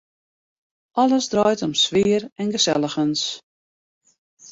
Alles 1.01 1.27
draait 1.33 1.61
om 1.67 1.73
sfear 1.83 2.21
en 2.41 2.47
geselligens. 2.55 3.21